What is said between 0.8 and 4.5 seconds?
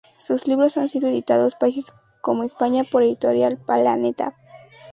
sido editados países como España por Editorial Planeta.